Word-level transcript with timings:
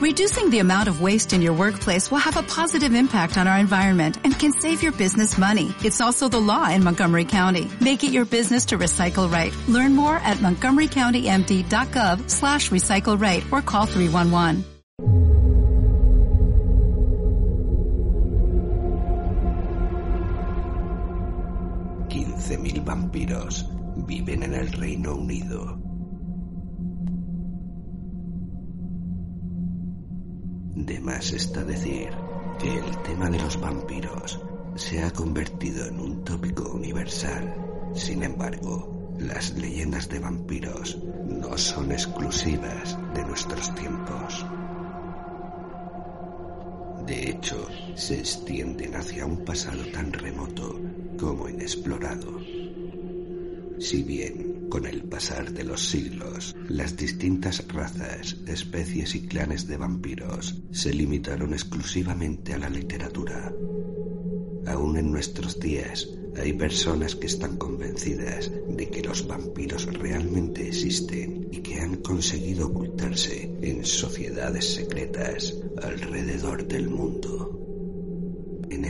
Reducing 0.00 0.48
the 0.48 0.60
amount 0.60 0.88
of 0.88 1.02
waste 1.02 1.34
in 1.34 1.42
your 1.42 1.52
workplace 1.52 2.10
will 2.10 2.24
have 2.24 2.38
a 2.38 2.42
positive 2.42 2.94
impact 2.94 3.36
on 3.36 3.46
our 3.46 3.58
environment 3.58 4.16
and 4.24 4.32
can 4.32 4.50
save 4.50 4.82
your 4.82 4.92
business 4.92 5.36
money. 5.36 5.74
It's 5.84 6.00
also 6.00 6.26
the 6.26 6.40
law 6.40 6.70
in 6.70 6.82
Montgomery 6.82 7.26
County. 7.26 7.70
Make 7.82 8.02
it 8.02 8.10
your 8.10 8.24
business 8.24 8.64
to 8.66 8.78
recycle 8.78 9.30
right. 9.30 9.54
Learn 9.68 9.94
more 9.94 10.16
at 10.16 10.38
montgomerycountymd.gov 10.38 12.30
slash 12.30 12.70
recycle 12.70 13.20
right 13.20 13.44
or 13.52 13.60
call 13.60 13.84
311. 13.84 14.64
mil 22.58 22.82
vampiros 22.82 23.68
viven 24.08 24.42
en 24.42 24.54
el 24.54 24.72
Reino 24.72 25.14
Unido. 25.14 25.79
De 30.86 30.98
más 30.98 31.32
está 31.34 31.62
decir 31.62 32.08
que 32.58 32.78
el 32.78 33.02
tema 33.02 33.28
de 33.28 33.38
los 33.38 33.60
vampiros 33.60 34.40
se 34.76 35.02
ha 35.02 35.10
convertido 35.10 35.86
en 35.86 36.00
un 36.00 36.24
tópico 36.24 36.70
universal. 36.70 37.54
Sin 37.94 38.22
embargo, 38.22 39.14
las 39.18 39.54
leyendas 39.58 40.08
de 40.08 40.20
vampiros 40.20 40.98
no 41.26 41.58
son 41.58 41.92
exclusivas 41.92 42.98
de 43.14 43.24
nuestros 43.26 43.74
tiempos. 43.74 44.46
De 47.06 47.30
hecho, 47.30 47.68
se 47.94 48.18
extienden 48.20 48.96
hacia 48.96 49.26
un 49.26 49.44
pasado 49.44 49.84
tan 49.92 50.10
remoto 50.14 50.80
como 51.18 51.46
inexplorado. 51.46 52.38
Si 53.78 54.02
bien, 54.02 54.49
con 54.70 54.86
el 54.86 55.02
pasar 55.02 55.52
de 55.52 55.64
los 55.64 55.86
siglos, 55.90 56.56
las 56.68 56.96
distintas 56.96 57.66
razas, 57.68 58.36
especies 58.46 59.14
y 59.14 59.26
clanes 59.26 59.66
de 59.66 59.76
vampiros 59.76 60.62
se 60.70 60.94
limitaron 60.94 61.52
exclusivamente 61.52 62.54
a 62.54 62.58
la 62.58 62.70
literatura, 62.70 63.52
aún 64.66 64.96
en 64.96 65.10
nuestros 65.10 65.58
días 65.60 66.08
hay 66.36 66.52
personas 66.52 67.16
que 67.16 67.26
están 67.26 67.56
convencidas 67.56 68.50
de 68.68 68.88
que 68.88 69.02
los 69.02 69.26
vampiros 69.26 69.86
realmente 69.86 70.68
existen 70.68 71.48
y 71.50 71.58
que 71.58 71.80
han 71.80 71.96
conseguido 71.96 72.68
ocultarse 72.68 73.52
en 73.60 73.84
sociedades 73.84 74.74
secretas 74.74 75.56
alrededor 75.82 76.66
del 76.66 76.88
mundo. 76.88 77.59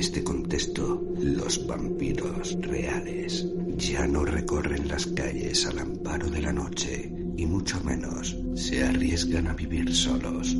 Este 0.01 0.25
contexto, 0.25 1.07
los 1.19 1.67
vampiros 1.67 2.57
reales 2.63 3.47
ya 3.77 4.07
no 4.07 4.25
recorren 4.25 4.89
las 4.89 5.05
calles 5.05 5.67
al 5.67 5.79
amparo 5.79 6.31
de 6.31 6.41
la 6.41 6.55
noche 6.55 7.13
y 7.37 7.45
mucho 7.45 7.79
menos 7.85 8.35
se 8.55 8.83
arriesgan 8.83 9.49
a 9.49 9.53
vivir 9.53 9.95
solos. 9.95 10.57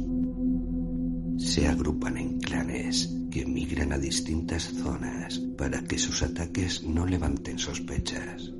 Se 1.39 1.67
agrupan 1.67 2.19
en 2.19 2.39
clanes 2.39 3.17
que 3.31 3.47
migran 3.47 3.95
a 3.95 3.99
distintas 3.99 4.65
zonas 4.65 5.39
para 5.57 5.83
que 5.85 5.99
sus 5.99 6.23
ataques 6.23 6.83
no 6.85 7.07
levanten 7.07 7.59
sospechas. 7.59 8.53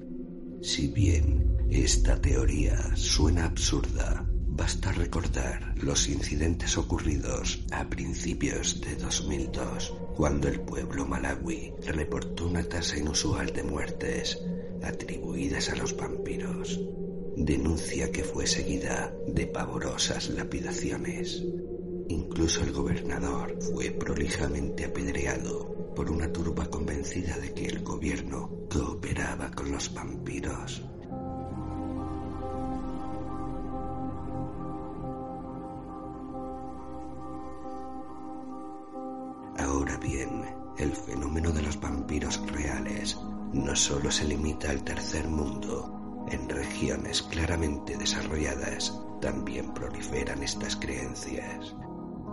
Si 0.63 0.89
bien 0.89 1.59
esta 1.69 2.19
teoría 2.19 2.97
suena 2.97 3.45
absurda, 3.45 4.27
basta 4.53 4.93
recordar 4.93 5.75
los 5.83 6.09
incidentes 6.09 6.77
ocurridos 6.77 7.65
a 7.71 7.89
principios 7.89 8.81
de 8.81 8.97
2002, 8.97 9.95
cuando 10.17 10.49
el 10.49 10.61
pueblo 10.61 11.07
malawi 11.07 11.73
reportó 11.87 12.47
una 12.47 12.63
tasa 12.65 12.99
inusual 12.99 13.53
de 13.53 13.63
muertes 13.63 14.39
atribuidas 14.83 15.71
a 15.71 15.77
los 15.77 15.97
vampiros. 15.97 16.81
Denuncia 17.37 18.11
que 18.11 18.25
fue 18.25 18.47
seguida 18.47 19.15
de 19.27 19.47
pavorosas 19.47 20.29
lapidaciones. 20.31 21.43
Incluso 22.09 22.63
el 22.63 22.73
gobernador 22.73 23.57
fue 23.73 23.93
prolijamente 23.93 24.85
apedreado 24.85 25.93
por 25.95 26.11
una 26.11 26.33
turba 26.33 26.67
convencida 26.67 27.39
de 27.39 27.55
que 27.55 27.67
el 27.67 27.83
gobierno 27.83 28.67
cooperaba 28.69 29.51
con 29.53 29.71
los 29.71 29.95
vampiros. 29.95 30.83
El 40.91 40.97
fenómeno 40.97 41.53
de 41.53 41.63
los 41.63 41.81
vampiros 41.81 42.41
reales 42.51 43.17
no 43.53 43.77
solo 43.77 44.11
se 44.11 44.25
limita 44.25 44.71
al 44.71 44.83
tercer 44.83 45.29
mundo. 45.29 46.27
En 46.29 46.49
regiones 46.49 47.23
claramente 47.23 47.97
desarrolladas 47.97 49.01
también 49.21 49.73
proliferan 49.73 50.43
estas 50.43 50.75
creencias. 50.77 51.77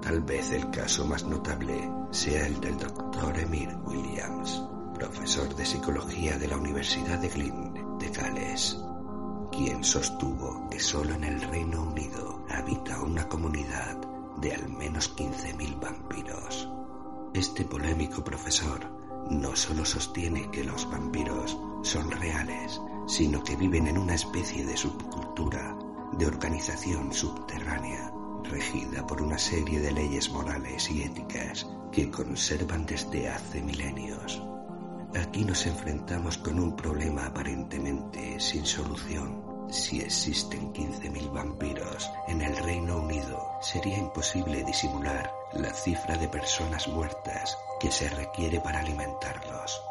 Tal 0.02 0.22
vez 0.22 0.52
el 0.52 0.70
caso 0.72 1.06
más 1.06 1.24
notable 1.24 1.90
sea 2.12 2.48
el 2.48 2.60
del 2.60 2.78
doctor 2.78 3.38
Emir 3.38 3.70
Williams, 3.86 4.64
profesor 4.96 5.56
de 5.56 5.66
psicología 5.66 6.38
de 6.40 6.48
la 6.48 6.58
Universidad 6.58 7.20
de 7.20 7.30
Glyn 7.30 7.98
de 8.00 8.10
Gales, 8.10 8.78
quien 9.52 9.84
sostuvo 9.84 10.68
que 10.70 10.80
solo 10.80 11.14
en 11.14 11.24
el 11.24 11.42
Reino 11.42 11.84
Unido 11.84 12.44
habita 12.50 13.02
una 13.02 13.28
comunidad 13.28 13.98
de 14.38 14.54
al 14.54 14.68
menos 14.70 15.16
15.000 15.16 15.80
vampiros. 15.80 16.77
Este 17.34 17.66
polémico 17.66 18.24
profesor 18.24 18.90
no 19.30 19.56
solo 19.56 19.86
sostiene 19.86 20.50
que 20.52 20.64
los 20.64 20.90
vampiros 20.90 21.58
son 21.84 22.10
reales, 22.12 22.82
sino 23.08 23.44
que 23.44 23.56
viven 23.56 23.88
en 23.88 23.98
una 23.98 24.16
especie 24.16 24.66
de 24.66 24.78
subcultura, 24.78 25.78
de 26.14 26.26
organización 26.26 27.14
subterránea 27.14 28.12
regida 28.44 29.06
por 29.06 29.22
una 29.22 29.38
serie 29.38 29.80
de 29.80 29.92
leyes 29.92 30.30
morales 30.32 30.90
y 30.90 31.04
éticas 31.04 31.68
que 31.92 32.10
conservan 32.10 32.86
desde 32.86 33.30
hace 33.30 33.62
milenios. 33.62 34.42
Aquí 35.16 35.46
nos 35.46 35.66
enfrentamos 35.66 36.38
con 36.38 36.60
un 36.60 36.76
problema 36.76 37.26
aparentemente 37.26 38.40
sin 38.40 38.66
solución. 38.66 39.47
Si 39.70 40.00
existen 40.00 40.74
15.000 40.74 41.32
vampiros 41.34 42.10
en 42.28 42.42
el 42.42 42.56
Reino 42.58 43.00
Unido, 43.00 43.52
sería 43.62 43.98
imposible 43.98 44.64
disimular 44.64 45.34
la 45.54 45.74
cifra 45.74 46.16
de 46.18 46.30
personas 46.30 46.88
muertas 46.88 47.58
que 47.80 47.92
se 47.92 48.10
requiere 48.10 48.62
para 48.62 48.80
alimentarlos. 48.80 49.82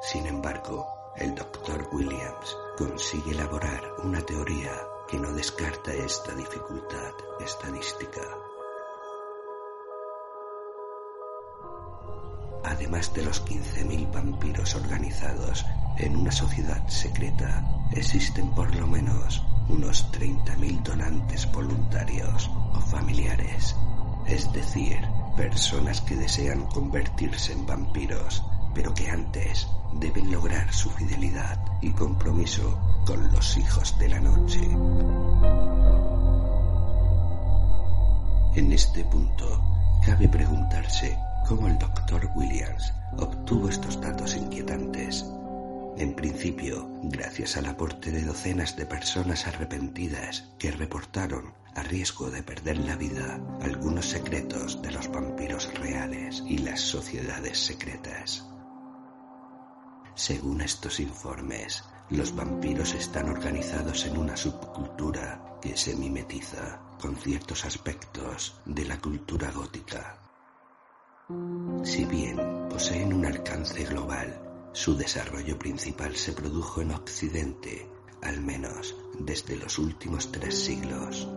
Sin 0.00 0.26
embargo, 0.26 0.86
el 1.16 1.34
Dr. 1.34 1.88
Williams 1.92 2.56
consigue 2.78 3.32
elaborar 3.32 3.82
una 4.02 4.22
teoría 4.22 4.72
que 5.08 5.18
no 5.18 5.32
descarta 5.32 5.92
esta 5.92 6.32
dificultad 6.34 7.12
estadística. 7.40 8.22
Además 12.64 13.12
de 13.14 13.24
los 13.24 13.44
15.000 13.44 14.12
vampiros 14.12 14.74
organizados 14.74 15.64
en 15.98 16.16
una 16.16 16.32
sociedad 16.32 16.86
secreta, 16.88 17.64
existen 17.92 18.50
por 18.50 18.74
lo 18.74 18.86
menos 18.86 19.42
unos 19.68 20.10
30.000 20.12 20.82
donantes 20.82 21.50
voluntarios 21.52 22.50
o 22.74 22.80
familiares, 22.80 23.74
es 24.26 24.52
decir, 24.52 24.98
personas 25.36 26.00
que 26.02 26.16
desean 26.16 26.66
convertirse 26.66 27.52
en 27.52 27.66
vampiros, 27.66 28.42
pero 28.74 28.92
que 28.94 29.10
antes 29.10 29.66
deben 29.94 30.30
lograr 30.30 30.72
su 30.72 30.90
fidelidad 30.90 31.58
y 31.80 31.90
compromiso 31.92 32.78
con 33.06 33.30
los 33.32 33.56
hijos 33.56 33.98
de 33.98 34.08
la 34.08 34.20
noche. 34.20 34.60
En 38.54 38.72
este 38.72 39.04
punto, 39.04 39.62
cabe 40.04 40.28
preguntarse 40.28 41.16
cómo 41.48 41.66
el 41.66 41.78
doctor 41.78 42.30
Williams 42.34 42.92
obtuvo 43.16 43.70
estos 43.70 43.98
datos 44.02 44.36
inquietantes. 44.36 45.24
En 45.96 46.14
principio, 46.14 46.86
gracias 47.04 47.56
al 47.56 47.64
aporte 47.64 48.12
de 48.12 48.22
docenas 48.22 48.76
de 48.76 48.84
personas 48.84 49.46
arrepentidas 49.46 50.50
que 50.58 50.70
reportaron 50.70 51.54
a 51.74 51.82
riesgo 51.82 52.30
de 52.30 52.42
perder 52.42 52.76
la 52.76 52.96
vida 52.96 53.40
algunos 53.62 54.04
secretos 54.10 54.82
de 54.82 54.92
los 54.92 55.10
vampiros 55.10 55.72
reales 55.78 56.42
y 56.46 56.58
las 56.58 56.82
sociedades 56.82 57.58
secretas. 57.58 58.46
Según 60.16 60.60
estos 60.60 61.00
informes, 61.00 61.82
los 62.10 62.36
vampiros 62.36 62.92
están 62.92 63.30
organizados 63.30 64.04
en 64.04 64.18
una 64.18 64.36
subcultura 64.36 65.58
que 65.62 65.78
se 65.78 65.96
mimetiza 65.96 66.82
con 67.00 67.16
ciertos 67.16 67.64
aspectos 67.64 68.60
de 68.66 68.84
la 68.84 68.98
cultura 68.98 69.50
gótica. 69.50 70.27
Si 71.84 72.06
bien 72.06 72.38
poseen 72.70 73.12
un 73.12 73.26
alcance 73.26 73.84
global, 73.84 74.40
su 74.72 74.96
desarrollo 74.96 75.58
principal 75.58 76.16
se 76.16 76.32
produjo 76.32 76.80
en 76.80 76.92
Occidente, 76.92 77.86
al 78.22 78.40
menos 78.40 78.96
desde 79.18 79.56
los 79.56 79.78
últimos 79.78 80.32
tres 80.32 80.58
siglos. 80.58 81.28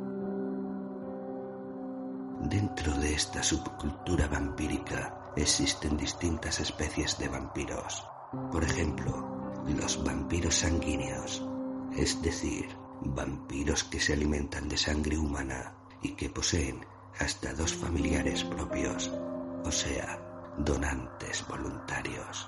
Dentro 2.44 2.94
de 3.00 3.14
esta 3.14 3.44
subcultura 3.44 4.30
vampírica 4.30 5.34
existen 5.36 5.98
distintas 5.98 6.62
especies 6.62 7.18
de 7.18 7.28
vampiros. 7.28 8.06
Por 8.50 8.64
ejemplo, 8.64 9.62
los 9.78 10.02
vampiros 10.06 10.56
sanguíneos, 10.56 11.44
es 11.98 12.22
decir, 12.22 12.70
vampiros 13.02 13.84
que 13.84 14.00
se 14.00 14.14
alimentan 14.14 14.70
de 14.70 14.78
sangre 14.78 15.18
humana 15.18 15.76
y 16.02 16.14
que 16.14 16.30
poseen 16.30 16.86
hasta 17.20 17.54
dos 17.54 17.74
familiares 17.74 18.46
propios, 18.46 19.12
o 19.64 19.72
sea, 19.72 20.20
donantes 20.58 21.46
voluntarios. 21.48 22.48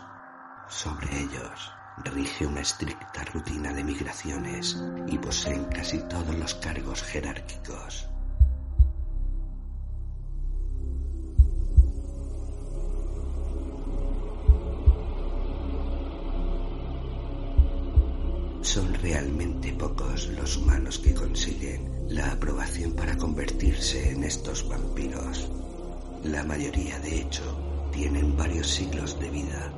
Sobre 0.68 1.20
ellos 1.22 1.72
rige 2.06 2.46
una 2.46 2.62
estricta 2.62 3.24
rutina 3.26 3.72
de 3.74 3.84
migraciones 3.84 4.78
y 5.08 5.18
poseen 5.18 5.66
casi 5.66 6.00
todos 6.08 6.36
los 6.36 6.56
cargos 6.56 7.04
jerárquicos. 7.04 8.10
Son 18.62 18.94
realmente 18.96 19.72
pocos 19.74 20.30
los 20.30 20.58
humanos 20.58 20.98
que 20.98 21.14
consiguen 21.14 22.08
la 22.10 22.32
aprobación 22.32 22.94
para 22.94 23.16
convertirse 23.18 24.12
en 24.12 24.24
estos 24.24 24.68
vampiros. 24.68 25.48
La 26.24 26.42
mayoría, 26.42 26.98
de 27.00 27.20
hecho, 27.20 27.44
tienen 27.92 28.38
varios 28.38 28.68
siglos 28.68 29.20
de 29.20 29.30
vida. 29.30 29.74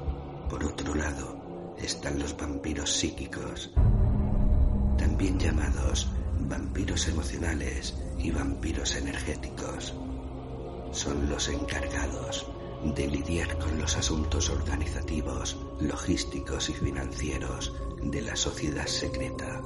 Por 0.48 0.64
otro 0.64 0.94
lado, 0.94 1.76
están 1.76 2.20
los 2.20 2.38
vampiros 2.38 2.92
psíquicos, 2.92 3.72
también 4.96 5.40
llamados 5.40 6.08
vampiros 6.42 7.08
emocionales 7.08 7.96
y 8.20 8.30
vampiros 8.30 8.96
energéticos. 8.96 9.96
Son 10.92 11.28
los 11.30 11.50
encargados 11.50 12.46
de 12.96 13.08
lidiar 13.08 13.58
con 13.58 13.80
los 13.80 13.98
asuntos 13.98 14.52
organizativos, 14.52 15.58
logísticos 15.80 16.70
y 16.70 16.74
financieros 16.74 17.74
de 18.04 18.22
la 18.22 18.36
sociedad 18.36 18.86
secreta. 18.86 19.64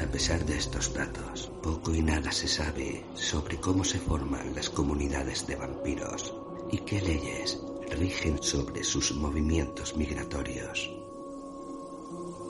A 0.00 0.06
pesar 0.06 0.46
de 0.46 0.56
estos 0.56 0.94
datos, 0.94 1.50
poco 1.62 1.94
y 1.94 2.00
nada 2.00 2.32
se 2.32 2.48
sabe 2.48 3.04
sobre 3.12 3.60
cómo 3.60 3.84
se 3.84 3.98
forman 3.98 4.54
las 4.54 4.70
comunidades 4.70 5.46
de 5.46 5.56
vampiros 5.56 6.34
y 6.70 6.78
qué 6.78 7.02
leyes 7.02 7.60
rigen 7.90 8.42
sobre 8.42 8.82
sus 8.82 9.14
movimientos 9.14 9.94
migratorios. 9.96 10.90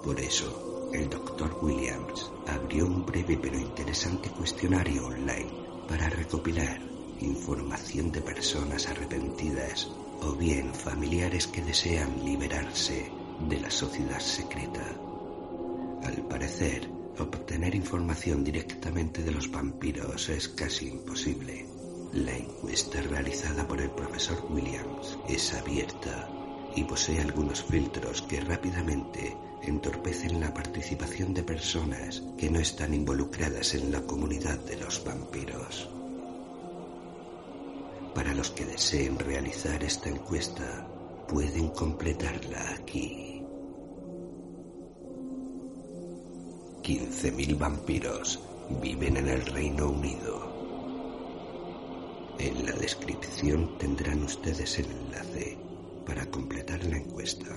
Por 0.05 0.20
eso, 0.20 0.91
el 0.93 1.11
Dr. 1.11 1.58
Williams 1.61 2.31
abrió 2.47 2.87
un 2.87 3.05
breve 3.05 3.37
pero 3.37 3.58
interesante 3.58 4.31
cuestionario 4.31 5.06
online 5.06 5.50
para 5.88 6.08
recopilar 6.08 6.81
información 7.19 8.12
de 8.12 8.20
personas 8.20 8.87
arrepentidas 8.87 9.91
o 10.23 10.32
bien 10.35 10.73
familiares 10.73 11.49
que 11.49 11.62
desean 11.62 12.25
liberarse 12.25 13.11
de 13.49 13.61
la 13.61 13.70
sociedad 13.70 14.20
secreta. 14.20 14.87
Al 16.05 16.23
parecer, 16.29 17.00
obtener 17.23 17.75
información 17.75 18.45
directamente 18.45 19.23
de 19.23 19.33
los 19.33 19.51
vampiros 19.51 20.29
es 20.29 20.49
casi 20.49 20.89
imposible. 20.89 21.67
La 22.13 22.37
encuesta 22.37 23.01
realizada 23.03 23.67
por 23.67 23.81
el 23.81 23.91
profesor 23.91 24.45
Williams 24.51 25.19
es 25.29 25.55
abierta 25.55 26.29
y 26.75 26.85
posee 26.85 27.21
algunos 27.21 27.63
filtros 27.63 28.23
que 28.23 28.41
rápidamente 28.41 29.37
entorpecen 29.63 30.41
la 30.41 30.53
participación 30.53 31.35
de 31.35 31.43
personas 31.43 32.23
que 32.39 32.51
no 32.51 32.59
están 32.59 32.95
involucradas 32.95 33.75
en 33.75 33.93
la 33.93 34.01
comunidad 34.03 34.59
de 34.61 34.77
los 34.77 35.05
vampiros. 35.05 35.89
Para 38.15 38.35
los 38.35 38.51
que 38.51 38.65
deseen 38.65 39.19
realizar 39.19 39.83
esta 39.85 40.09
encuesta, 40.09 40.87
pueden 41.29 41.69
completarla 41.69 42.75
aquí. 42.75 43.40
15.000 46.91 47.57
vampiros 47.57 48.41
viven 48.83 49.17
en 49.17 49.29
el 49.29 49.47
Reino 49.47 49.91
Unido. 49.91 50.51
En 52.37 52.67
la 52.67 52.73
descripción 52.73 53.79
tendrán 53.79 54.25
ustedes 54.25 54.77
el 54.81 54.87
enlace 54.87 55.57
para 56.05 56.27
completar 56.27 56.85
la 56.87 56.97
encuesta. 56.97 57.57